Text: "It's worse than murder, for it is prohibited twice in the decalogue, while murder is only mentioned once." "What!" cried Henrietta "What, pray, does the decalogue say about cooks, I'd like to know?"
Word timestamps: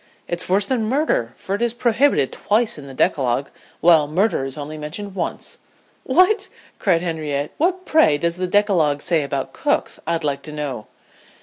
"It's 0.27 0.49
worse 0.49 0.65
than 0.65 0.85
murder, 0.89 1.31
for 1.35 1.53
it 1.53 1.61
is 1.61 1.73
prohibited 1.75 2.31
twice 2.31 2.79
in 2.79 2.87
the 2.87 2.93
decalogue, 2.95 3.49
while 3.81 4.07
murder 4.07 4.45
is 4.45 4.57
only 4.57 4.75
mentioned 4.75 5.13
once." 5.13 5.59
"What!" 6.05 6.49
cried 6.79 7.01
Henrietta 7.03 7.51
"What, 7.57 7.85
pray, 7.85 8.17
does 8.17 8.37
the 8.37 8.47
decalogue 8.47 9.03
say 9.03 9.21
about 9.21 9.53
cooks, 9.53 9.99
I'd 10.07 10.23
like 10.23 10.41
to 10.41 10.51
know?" 10.51 10.87